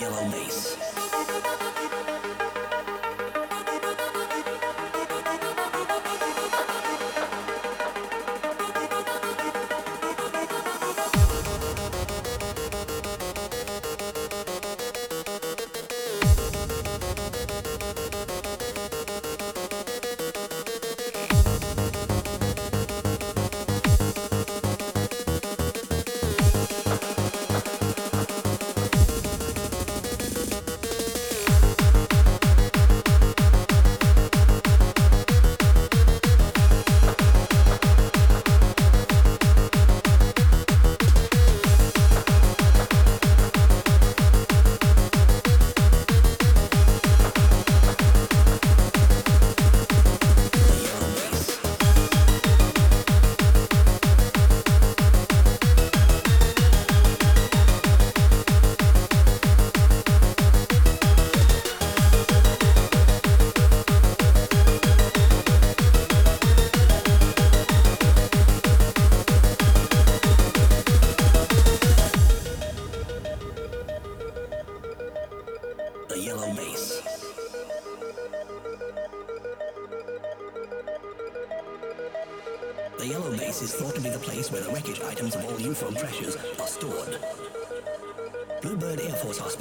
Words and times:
irlandês. 0.00 0.73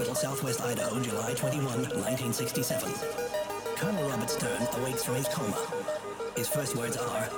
Hospital, 0.04 0.36
Southwest 0.36 0.62
Idaho, 0.62 1.00
July 1.00 1.34
21, 1.34 1.66
1967. 1.66 2.92
Colonel 3.78 4.10
Robert 4.10 4.30
Stern 4.30 4.68
awakes 4.82 5.04
from 5.06 5.16
his 5.16 5.28
coma. 5.30 5.56
His 6.36 6.50
first 6.50 6.76
words 6.76 6.98
are, 6.98 7.30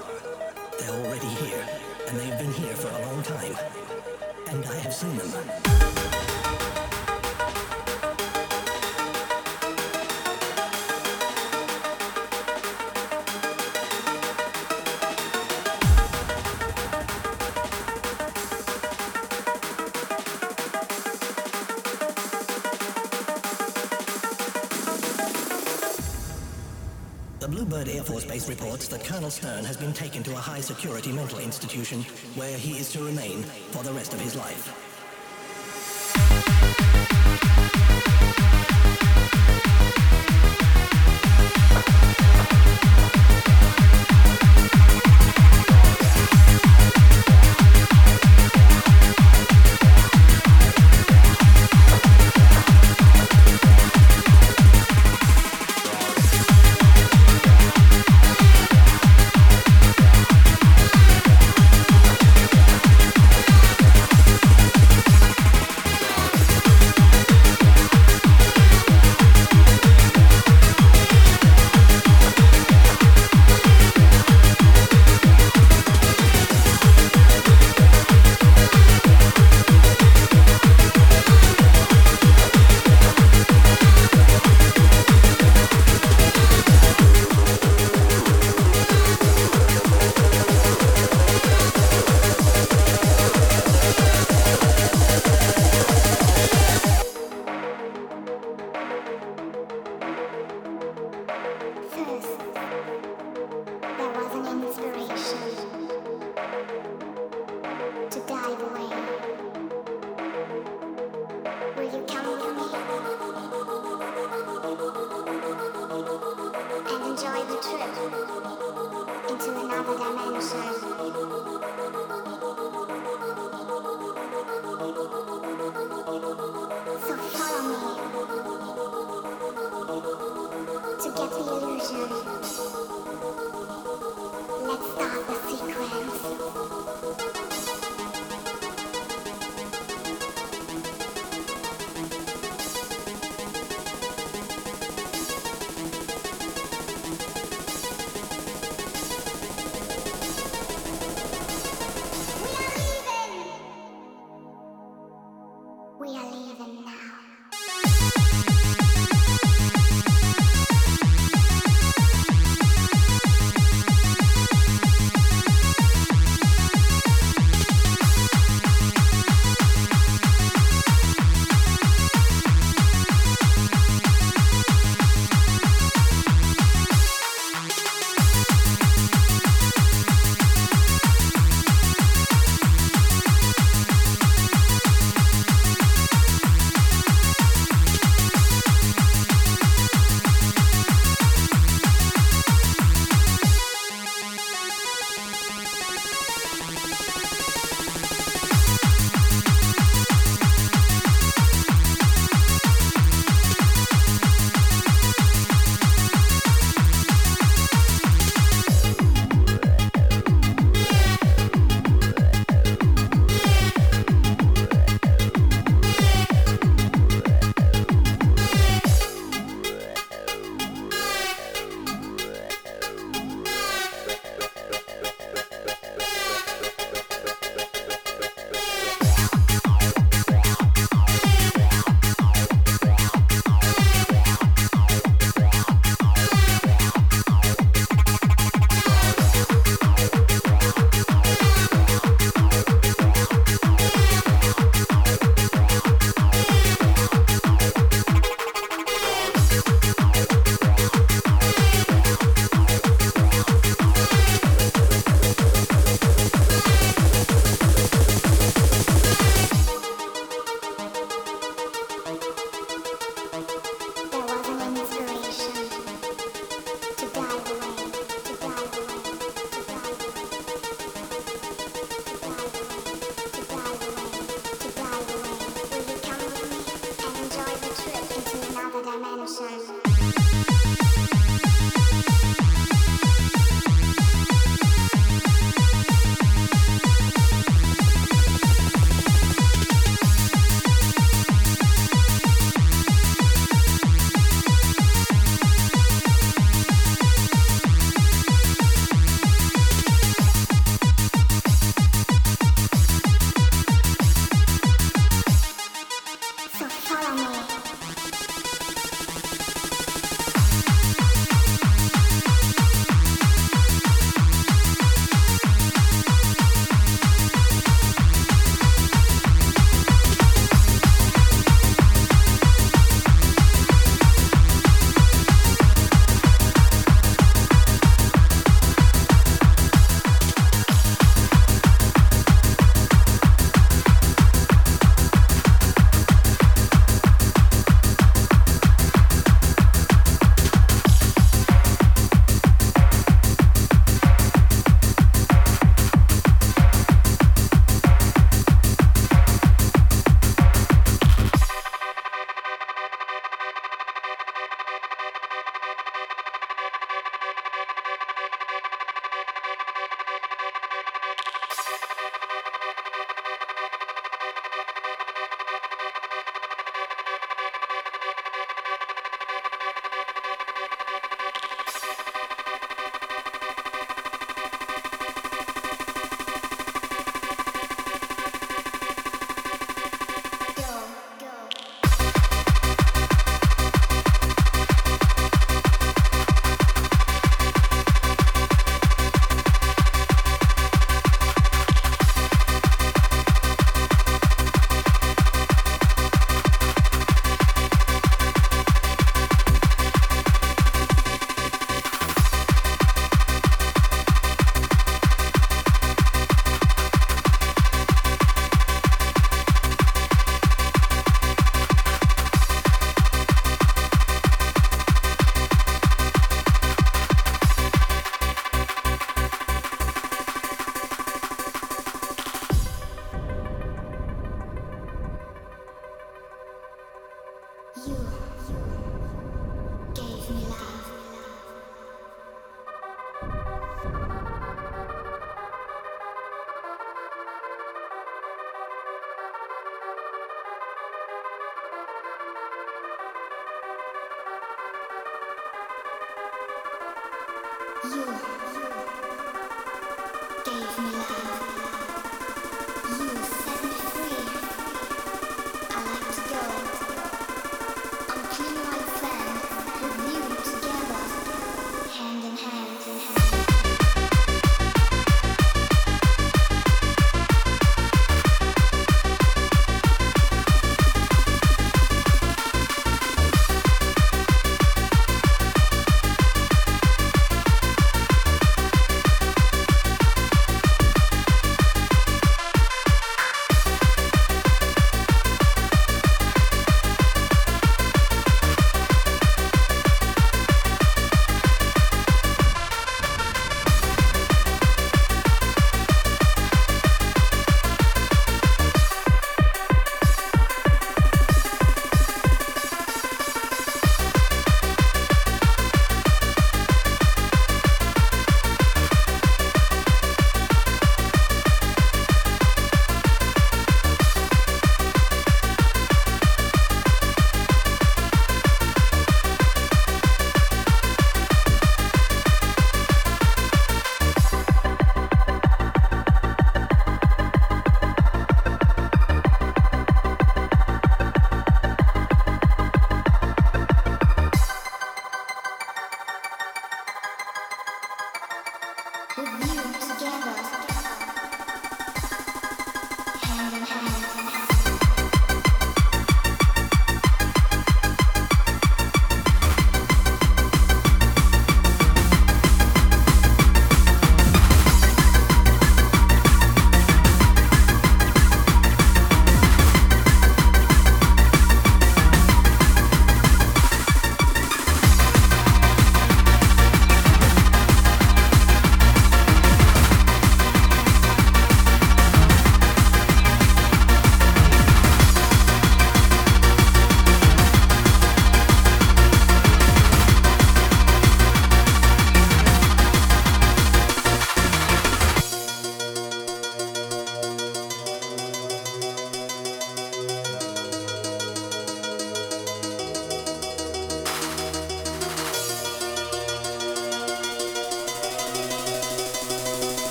that 28.96 29.04
Colonel 29.04 29.30
Stern 29.30 29.66
has 29.66 29.76
been 29.76 29.92
taken 29.92 30.24
to 30.24 30.32
a 30.32 30.38
high 30.38 30.62
security 30.62 31.12
mental 31.12 31.40
institution 31.40 32.02
where 32.36 32.58
he 32.58 32.78
is 32.80 32.90
to 32.94 33.04
remain 33.04 33.44
for 33.72 33.84
the 33.84 33.92
rest 33.92 34.14
of 34.14 34.22
his 34.22 34.38
life. 34.38 34.75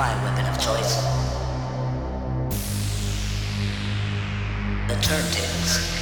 my 0.00 0.14
weapon 0.24 0.46
of 0.46 0.58
choice. 0.58 0.96
The 4.88 4.94
turntables. 4.94 5.99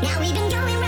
Now 0.00 0.20
we've 0.20 0.32
been 0.32 0.48
going 0.48 0.87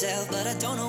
myself, 0.00 0.30
but 0.30 0.46
I 0.46 0.54
don't 0.60 0.76
know 0.76 0.87